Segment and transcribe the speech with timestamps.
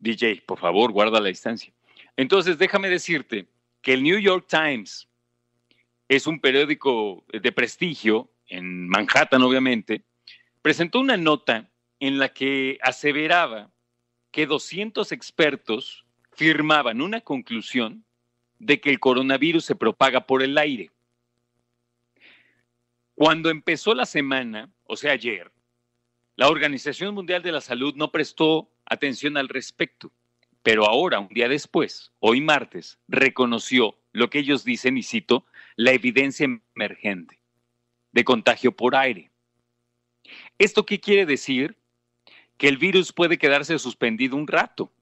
[0.00, 1.72] DJ, por favor, guarda la distancia.
[2.16, 3.46] Entonces, déjame decirte
[3.82, 5.08] que el New York Times
[6.08, 10.02] es un periódico de prestigio en Manhattan, obviamente,
[10.62, 13.70] presentó una nota en la que aseveraba
[14.30, 18.04] que 200 expertos firmaban una conclusión
[18.58, 20.90] de que el coronavirus se propaga por el aire.
[23.14, 25.50] Cuando empezó la semana, o sea, ayer,
[26.36, 30.12] la Organización Mundial de la Salud no prestó atención al respecto,
[30.62, 35.92] pero ahora, un día después, hoy martes, reconoció lo que ellos dicen, y cito, la
[35.92, 37.40] evidencia emergente
[38.12, 39.30] de contagio por aire.
[40.58, 41.76] ¿Esto qué quiere decir?
[42.56, 44.92] Que el virus puede quedarse suspendido un rato.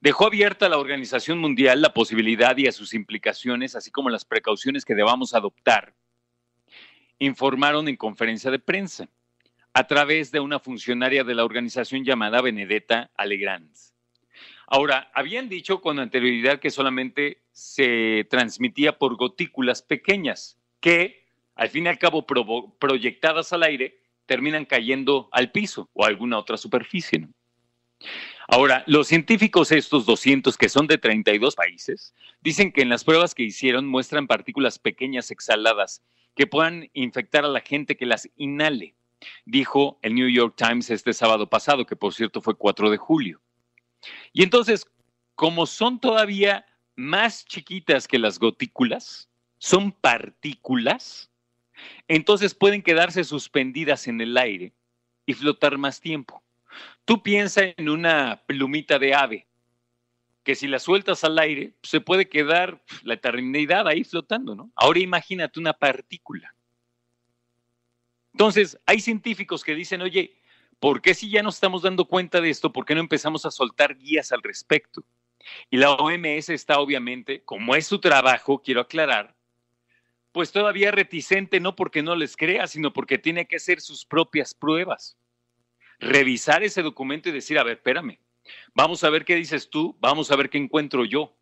[0.00, 4.24] Dejó abierta a la Organización Mundial la posibilidad y a sus implicaciones, así como las
[4.24, 5.94] precauciones que debamos adoptar
[7.20, 9.08] informaron en conferencia de prensa
[9.72, 13.70] a través de una funcionaria de la organización llamada Benedetta Alegrand.
[14.66, 21.26] Ahora, habían dicho con anterioridad que solamente se transmitía por gotículas pequeñas, que
[21.56, 22.26] al fin y al cabo
[22.78, 27.26] proyectadas al aire terminan cayendo al piso o a alguna otra superficie.
[28.46, 33.34] Ahora, los científicos, estos 200 que son de 32 países, dicen que en las pruebas
[33.34, 36.02] que hicieron muestran partículas pequeñas exhaladas
[36.34, 38.94] que puedan infectar a la gente que las inhale,
[39.44, 43.40] dijo el New York Times este sábado pasado, que por cierto fue 4 de julio.
[44.32, 44.86] Y entonces,
[45.34, 46.66] como son todavía
[46.96, 51.30] más chiquitas que las gotículas, son partículas,
[52.08, 54.72] entonces pueden quedarse suspendidas en el aire
[55.26, 56.42] y flotar más tiempo.
[57.04, 59.46] Tú piensa en una plumita de ave
[60.42, 64.72] que si la sueltas al aire, se puede quedar la eternidad ahí flotando, ¿no?
[64.74, 66.54] Ahora imagínate una partícula.
[68.32, 70.36] Entonces, hay científicos que dicen, oye,
[70.78, 73.50] ¿por qué si ya nos estamos dando cuenta de esto, por qué no empezamos a
[73.50, 75.04] soltar guías al respecto?
[75.70, 79.34] Y la OMS está obviamente, como es su trabajo, quiero aclarar,
[80.32, 84.54] pues todavía reticente no porque no les crea, sino porque tiene que hacer sus propias
[84.54, 85.16] pruebas.
[85.98, 88.18] Revisar ese documento y decir, a ver, espérame,
[88.74, 91.36] Vamos a ver qué dices tú, vamos a ver qué encuentro yo.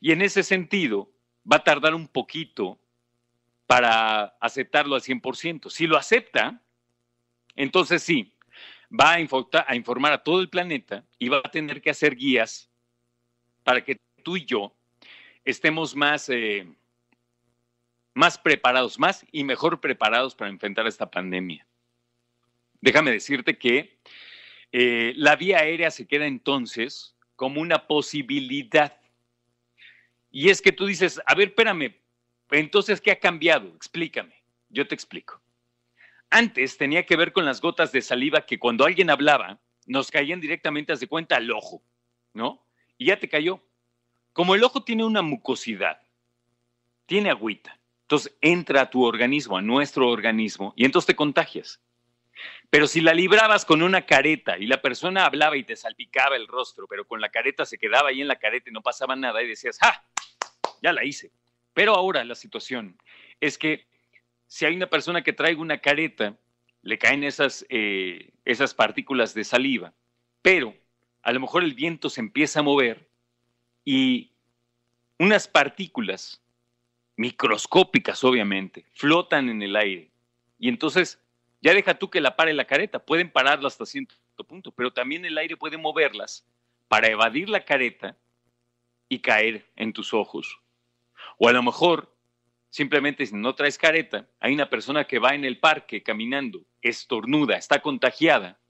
[0.00, 1.10] Y en ese sentido,
[1.50, 2.78] va a tardar un poquito
[3.70, 5.70] para aceptarlo al 100%.
[5.70, 6.60] Si lo acepta,
[7.54, 8.34] entonces sí,
[8.90, 9.20] va a,
[9.76, 12.68] informar a todo el planeta y va a tener que hacer guías
[13.62, 14.74] para que tú y yo
[15.44, 16.66] estemos más, eh,
[18.12, 21.64] más preparados, más y mejor preparados para enfrentar esta pandemia.
[22.80, 24.00] Déjame decirte que
[24.72, 29.00] eh, la vía aérea se queda entonces como una posibilidad.
[30.32, 31.99] Y es que tú dices, a ver, espérame,
[32.50, 33.68] entonces, ¿qué ha cambiado?
[33.76, 35.40] Explícame, yo te explico.
[36.30, 40.40] Antes tenía que ver con las gotas de saliva que cuando alguien hablaba nos caían
[40.40, 41.82] directamente, haz de cuenta, al ojo,
[42.32, 42.64] ¿no?
[42.98, 43.62] Y ya te cayó.
[44.32, 46.00] Como el ojo tiene una mucosidad,
[47.06, 51.80] tiene agüita, entonces entra a tu organismo, a nuestro organismo, y entonces te contagias.
[52.70, 56.46] Pero si la librabas con una careta y la persona hablaba y te salpicaba el
[56.46, 59.42] rostro, pero con la careta se quedaba ahí en la careta y no pasaba nada
[59.42, 60.04] y decías, ¡ah!
[60.80, 61.32] Ya la hice.
[61.74, 62.96] Pero ahora la situación
[63.40, 63.86] es que
[64.46, 66.36] si hay una persona que traiga una careta,
[66.82, 69.92] le caen esas, eh, esas partículas de saliva,
[70.42, 70.74] pero
[71.22, 73.08] a lo mejor el viento se empieza a mover
[73.84, 74.32] y
[75.18, 76.42] unas partículas
[77.16, 80.10] microscópicas, obviamente, flotan en el aire.
[80.58, 81.20] Y entonces,
[81.60, 84.14] ya deja tú que la pare la careta, pueden pararla hasta cierto
[84.48, 86.46] punto, pero también el aire puede moverlas
[86.88, 88.16] para evadir la careta
[89.08, 90.59] y caer en tus ojos.
[91.42, 92.14] O a lo mejor,
[92.68, 97.56] simplemente si no traes careta, hay una persona que va en el parque caminando, estornuda,
[97.56, 98.60] está contagiada,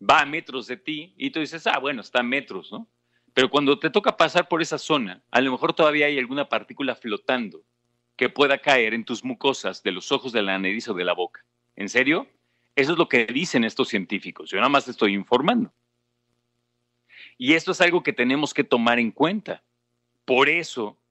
[0.00, 2.86] va a metros de ti y tú dices, ah, bueno, está a metros, ¿no?
[3.34, 6.94] Pero cuando te toca pasar por esa zona, a lo mejor todavía hay alguna partícula
[6.94, 7.64] flotando
[8.14, 11.14] que pueda caer en tus mucosas de los ojos, de la nariz o de la
[11.14, 11.44] boca.
[11.74, 12.28] ¿En serio?
[12.76, 14.48] Eso es lo que dicen estos científicos.
[14.48, 15.72] Yo nada más te estoy informando.
[17.36, 19.64] Y esto es algo que tenemos que tomar en cuenta.
[20.24, 21.01] Por eso,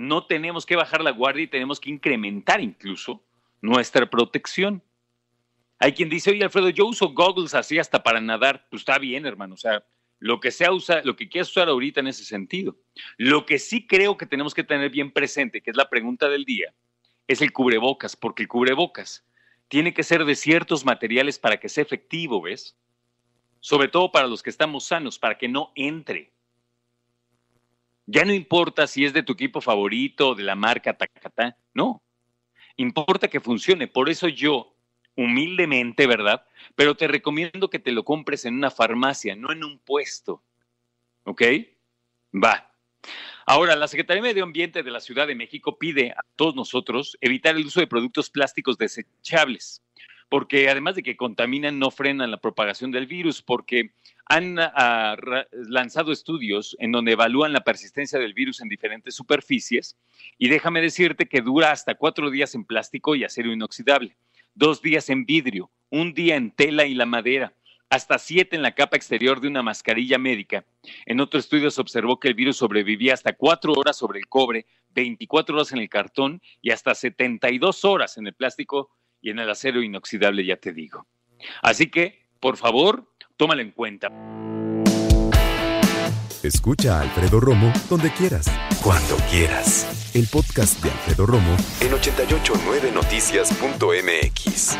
[0.00, 3.22] no tenemos que bajar la guardia y tenemos que incrementar incluso
[3.60, 4.82] nuestra protección.
[5.78, 8.66] Hay quien dice, oye Alfredo, yo uso goggles así hasta para nadar.
[8.70, 9.54] Pues está bien, hermano.
[9.54, 9.84] O sea,
[10.18, 12.76] lo que sea usa, lo que quieras usar ahorita en ese sentido.
[13.18, 16.44] Lo que sí creo que tenemos que tener bien presente, que es la pregunta del
[16.44, 16.74] día,
[17.28, 19.26] es el cubrebocas, porque el cubrebocas
[19.68, 22.76] tiene que ser de ciertos materiales para que sea efectivo, ¿ves?
[23.60, 26.32] Sobre todo para los que estamos sanos, para que no entre.
[28.12, 32.02] Ya no importa si es de tu equipo favorito, de la marca Takata, no.
[32.76, 33.86] Importa que funcione.
[33.86, 34.74] Por eso yo
[35.14, 36.44] humildemente, ¿verdad?
[36.74, 40.42] Pero te recomiendo que te lo compres en una farmacia, no en un puesto.
[41.22, 41.42] ¿Ok?
[42.34, 42.74] Va.
[43.46, 47.16] Ahora, la Secretaría de Medio Ambiente de la Ciudad de México pide a todos nosotros
[47.20, 49.84] evitar el uso de productos plásticos desechables,
[50.30, 53.90] porque además de que contaminan, no frenan la propagación del virus, porque
[54.24, 55.16] han ah,
[55.52, 59.98] lanzado estudios en donde evalúan la persistencia del virus en diferentes superficies
[60.38, 64.16] y déjame decirte que dura hasta cuatro días en plástico y acero inoxidable
[64.54, 67.54] dos días en vidrio, un día en tela y la madera,
[67.88, 70.64] hasta siete en la capa exterior de una mascarilla médica.
[71.06, 74.66] En otro estudio se observó que el virus sobrevivía hasta cuatro horas sobre el cobre,
[74.94, 79.50] 24 horas en el cartón y hasta 72 horas en el plástico y en el
[79.50, 81.06] acero inoxidable, ya te digo.
[81.62, 84.08] Así que, por favor, tómalo en cuenta.
[86.42, 88.46] Escucha a Alfredo Romo donde quieras,
[88.82, 90.10] cuando quieras.
[90.14, 94.78] El podcast de Alfredo Romo en 889noticias.mx.